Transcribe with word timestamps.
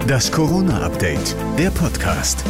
Das 0.00 0.32
Corona-Update, 0.32 1.36
der 1.58 1.70
Podcast. 1.70 2.44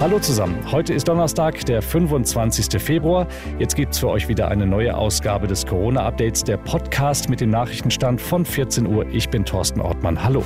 Hallo 0.00 0.18
zusammen. 0.18 0.58
Heute 0.70 0.92
ist 0.94 1.06
Donnerstag, 1.06 1.64
der 1.66 1.82
25. 1.82 2.82
Februar. 2.82 3.26
Jetzt 3.58 3.76
gibt 3.76 3.92
es 3.92 3.98
für 3.98 4.08
euch 4.08 4.26
wieder 4.28 4.48
eine 4.48 4.66
neue 4.66 4.96
Ausgabe 4.96 5.46
des 5.46 5.66
Corona-Updates, 5.66 6.42
der 6.44 6.56
Podcast 6.56 7.28
mit 7.28 7.40
dem 7.40 7.50
Nachrichtenstand 7.50 8.20
von 8.20 8.44
14 8.44 8.86
Uhr. 8.86 9.06
Ich 9.12 9.28
bin 9.28 9.44
Thorsten 9.44 9.80
Ortmann. 9.80 10.22
Hallo. 10.22 10.44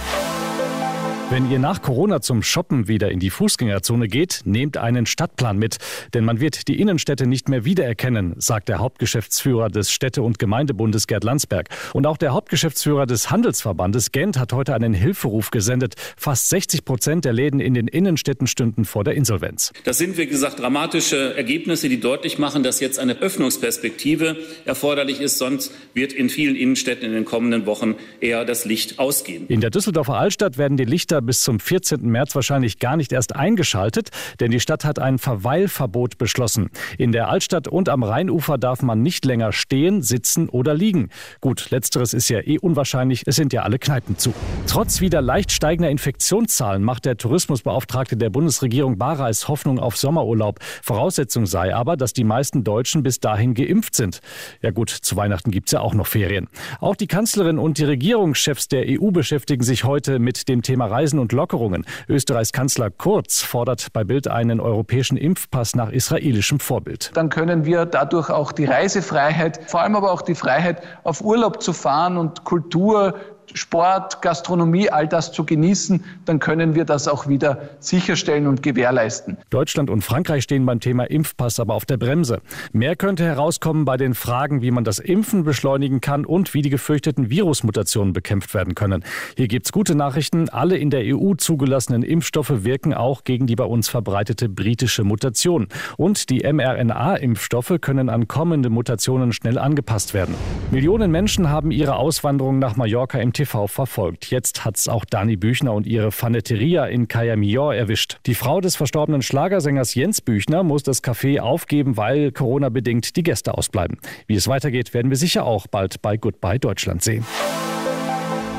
Wenn 1.30 1.50
ihr 1.50 1.58
nach 1.58 1.82
Corona 1.82 2.22
zum 2.22 2.42
Shoppen 2.42 2.88
wieder 2.88 3.10
in 3.10 3.20
die 3.20 3.28
Fußgängerzone 3.28 4.08
geht, 4.08 4.40
nehmt 4.46 4.78
einen 4.78 5.04
Stadtplan 5.04 5.58
mit, 5.58 5.76
denn 6.14 6.24
man 6.24 6.40
wird 6.40 6.68
die 6.68 6.80
Innenstädte 6.80 7.26
nicht 7.26 7.50
mehr 7.50 7.66
wiedererkennen, 7.66 8.34
sagt 8.38 8.70
der 8.70 8.78
Hauptgeschäftsführer 8.78 9.68
des 9.68 9.92
Städte- 9.92 10.22
und 10.22 10.38
Gemeindebundes 10.38 11.06
Gerd 11.06 11.24
Landsberg. 11.24 11.68
Und 11.92 12.06
auch 12.06 12.16
der 12.16 12.32
Hauptgeschäftsführer 12.32 13.04
des 13.04 13.30
Handelsverbandes 13.30 14.10
Gent 14.10 14.38
hat 14.38 14.54
heute 14.54 14.74
einen 14.74 14.94
Hilferuf 14.94 15.50
gesendet. 15.50 15.96
Fast 16.16 16.48
60 16.48 16.86
Prozent 16.86 17.26
der 17.26 17.34
Läden 17.34 17.60
in 17.60 17.74
den 17.74 17.88
Innenstädten 17.88 18.46
stünden 18.46 18.86
vor 18.86 19.04
der 19.04 19.12
Insolvenz. 19.12 19.74
Das 19.84 19.98
sind, 19.98 20.16
wie 20.16 20.28
gesagt, 20.28 20.60
dramatische 20.60 21.36
Ergebnisse, 21.36 21.90
die 21.90 22.00
deutlich 22.00 22.38
machen, 22.38 22.62
dass 22.62 22.80
jetzt 22.80 22.98
eine 22.98 23.18
Öffnungsperspektive 23.18 24.38
erforderlich 24.64 25.20
ist. 25.20 25.36
Sonst 25.36 25.74
wird 25.92 26.14
in 26.14 26.30
vielen 26.30 26.56
Innenstädten 26.56 27.06
in 27.06 27.12
den 27.12 27.26
kommenden 27.26 27.66
Wochen 27.66 27.96
eher 28.20 28.46
das 28.46 28.64
Licht 28.64 28.98
ausgehen. 28.98 29.46
In 29.48 29.60
der 29.60 29.68
Düsseldorfer 29.68 30.14
Altstadt 30.14 30.56
werden 30.56 30.78
die 30.78 30.86
Lichter 30.86 31.17
Kilometer 31.18 31.22
bis 31.22 31.42
zum 31.42 31.60
14. 31.60 32.00
März 32.02 32.34
wahrscheinlich 32.34 32.78
gar 32.78 32.96
nicht 32.96 33.12
erst 33.12 33.34
eingeschaltet, 33.34 34.10
denn 34.40 34.50
die 34.50 34.60
Stadt 34.60 34.84
hat 34.84 34.98
ein 34.98 35.18
Verweilverbot 35.18 36.18
beschlossen. 36.18 36.70
In 36.96 37.12
der 37.12 37.28
Altstadt 37.28 37.68
und 37.68 37.88
am 37.88 38.02
Rheinufer 38.02 38.58
darf 38.58 38.82
man 38.82 39.02
nicht 39.02 39.24
länger 39.24 39.52
stehen, 39.52 40.02
sitzen 40.02 40.48
oder 40.48 40.74
liegen. 40.74 41.10
Gut, 41.40 41.70
letzteres 41.70 42.14
ist 42.14 42.28
ja 42.28 42.40
eh 42.40 42.58
unwahrscheinlich, 42.58 43.24
es 43.26 43.36
sind 43.36 43.52
ja 43.52 43.62
alle 43.62 43.78
Kneipen 43.78 44.16
zu. 44.16 44.32
Trotz 44.66 45.00
wieder 45.00 45.20
leicht 45.20 45.52
steigender 45.52 45.90
Infektionszahlen 45.90 46.82
macht 46.82 47.04
der 47.04 47.16
Tourismusbeauftragte 47.16 48.16
der 48.16 48.30
Bundesregierung 48.30 48.98
Bareis 48.98 49.48
Hoffnung 49.48 49.78
auf 49.78 49.96
Sommerurlaub. 49.96 50.58
Voraussetzung 50.82 51.46
sei 51.46 51.74
aber, 51.74 51.96
dass 51.96 52.12
die 52.12 52.24
meisten 52.24 52.64
Deutschen 52.64 53.02
bis 53.02 53.20
dahin 53.20 53.54
geimpft 53.54 53.94
sind. 53.94 54.20
Ja 54.62 54.70
gut, 54.70 54.90
zu 54.90 55.16
Weihnachten 55.16 55.50
gibt 55.50 55.68
es 55.68 55.72
ja 55.72 55.80
auch 55.80 55.94
noch 55.94 56.06
Ferien. 56.06 56.48
Auch 56.80 56.96
die 56.96 57.06
Kanzlerin 57.06 57.58
und 57.58 57.78
die 57.78 57.84
Regierungschefs 57.84 58.68
der 58.68 58.84
EU 58.88 59.10
beschäftigen 59.10 59.62
sich 59.62 59.84
heute 59.84 60.18
mit 60.18 60.48
dem 60.48 60.62
Thema 60.62 60.86
Reisen 60.86 61.07
Reisen 61.08 61.18
und 61.18 61.32
Lockerungen. 61.32 61.86
Österreichs 62.06 62.52
Kanzler 62.52 62.90
Kurz 62.90 63.40
fordert 63.40 63.94
bei 63.94 64.04
Bild 64.04 64.28
einen 64.28 64.60
europäischen 64.60 65.16
Impfpass 65.16 65.74
nach 65.74 65.90
israelischem 65.90 66.60
Vorbild. 66.60 67.12
Dann 67.14 67.30
können 67.30 67.64
wir 67.64 67.86
dadurch 67.86 68.28
auch 68.28 68.52
die 68.52 68.66
Reisefreiheit, 68.66 69.70
vor 69.70 69.80
allem 69.80 69.96
aber 69.96 70.12
auch 70.12 70.20
die 70.20 70.34
Freiheit, 70.34 70.82
auf 71.04 71.22
Urlaub 71.22 71.62
zu 71.62 71.72
fahren 71.72 72.18
und 72.18 72.44
Kultur, 72.44 73.14
Sport, 73.54 74.22
Gastronomie, 74.22 74.90
all 74.90 75.08
das 75.08 75.32
zu 75.32 75.44
genießen, 75.44 76.04
dann 76.24 76.38
können 76.38 76.74
wir 76.74 76.84
das 76.84 77.08
auch 77.08 77.28
wieder 77.28 77.68
sicherstellen 77.80 78.46
und 78.46 78.62
gewährleisten. 78.62 79.36
Deutschland 79.50 79.90
und 79.90 80.02
Frankreich 80.02 80.44
stehen 80.44 80.66
beim 80.66 80.80
Thema 80.80 81.04
Impfpass 81.04 81.60
aber 81.60 81.74
auf 81.74 81.86
der 81.86 81.96
Bremse. 81.96 82.40
Mehr 82.72 82.96
könnte 82.96 83.24
herauskommen 83.24 83.84
bei 83.84 83.96
den 83.96 84.14
Fragen, 84.14 84.62
wie 84.62 84.70
man 84.70 84.84
das 84.84 84.98
Impfen 84.98 85.44
beschleunigen 85.44 86.00
kann 86.00 86.24
und 86.24 86.54
wie 86.54 86.62
die 86.62 86.70
gefürchteten 86.70 87.30
Virusmutationen 87.30 88.12
bekämpft 88.12 88.54
werden 88.54 88.74
können. 88.74 89.04
Hier 89.36 89.48
gibt 89.48 89.66
es 89.66 89.72
gute 89.72 89.94
Nachrichten. 89.94 90.48
Alle 90.48 90.76
in 90.76 90.90
der 90.90 91.02
EU 91.04 91.34
zugelassenen 91.34 92.02
Impfstoffe 92.02 92.64
wirken 92.64 92.94
auch 92.94 93.24
gegen 93.24 93.46
die 93.46 93.56
bei 93.56 93.64
uns 93.64 93.88
verbreitete 93.88 94.48
britische 94.48 95.04
Mutation. 95.04 95.68
Und 95.96 96.30
die 96.30 96.40
mRNA-Impfstoffe 96.40 97.74
können 97.80 98.08
an 98.08 98.28
kommende 98.28 98.70
Mutationen 98.70 99.32
schnell 99.32 99.58
angepasst 99.58 100.14
werden. 100.14 100.34
Millionen 100.70 101.10
Menschen 101.10 101.50
haben 101.50 101.70
ihre 101.70 101.96
Auswanderung 101.96 102.58
nach 102.58 102.76
Mallorca 102.76 103.18
im 103.18 103.32
TV 103.38 103.68
verfolgt. 103.68 104.30
Jetzt 104.32 104.64
hat's 104.64 104.88
auch 104.88 105.04
Dani 105.04 105.36
Büchner 105.36 105.72
und 105.72 105.86
ihre 105.86 106.10
Fanetteria 106.10 106.86
in 106.86 107.06
Cayamillor 107.06 107.72
erwischt. 107.72 108.18
Die 108.26 108.34
Frau 108.34 108.60
des 108.60 108.74
verstorbenen 108.74 109.22
Schlagersängers 109.22 109.94
Jens 109.94 110.20
Büchner 110.20 110.64
muss 110.64 110.82
das 110.82 111.04
Café 111.04 111.38
aufgeben, 111.38 111.96
weil 111.96 112.32
Corona-bedingt 112.32 113.14
die 113.14 113.22
Gäste 113.22 113.56
ausbleiben. 113.56 113.98
Wie 114.26 114.34
es 114.34 114.48
weitergeht, 114.48 114.92
werden 114.92 115.10
wir 115.10 115.16
sicher 115.16 115.44
auch 115.44 115.68
bald 115.68 116.02
bei 116.02 116.16
Goodbye 116.16 116.58
Deutschland 116.58 117.02
sehen. 117.02 117.24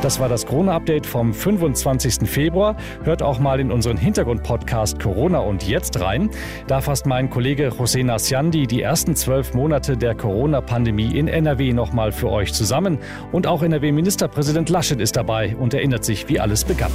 Das 0.01 0.17
war 0.17 0.29
das 0.29 0.45
Corona-Update 0.45 1.05
vom 1.05 1.33
25. 1.33 2.29
Februar. 2.29 2.77
Hört 3.03 3.21
auch 3.21 3.39
mal 3.39 3.59
in 3.59 3.69
unseren 3.69 3.97
Hintergrund-Podcast 3.97 4.97
Corona 4.97 5.39
und 5.39 5.67
Jetzt 5.67 5.99
rein. 5.99 6.29
Da 6.67 6.79
fasst 6.79 7.05
mein 7.05 7.29
Kollege 7.29 7.67
José 7.67 8.05
Nasciandi 8.05 8.65
die 8.65 8.81
ersten 8.81 9.15
zwölf 9.15 9.53
Monate 9.53 9.97
der 9.97 10.15
Corona-Pandemie 10.15 11.17
in 11.17 11.27
NRW 11.27 11.73
nochmal 11.73 12.13
für 12.13 12.29
euch 12.29 12.53
zusammen. 12.53 12.97
Und 13.33 13.45
auch 13.45 13.61
NRW-Ministerpräsident 13.61 14.69
Laschet 14.69 15.01
ist 15.01 15.17
dabei 15.17 15.57
und 15.57 15.73
erinnert 15.73 16.05
sich, 16.05 16.29
wie 16.29 16.39
alles 16.39 16.63
begann. 16.63 16.91